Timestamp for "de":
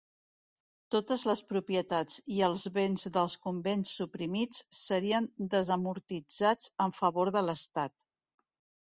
7.39-7.49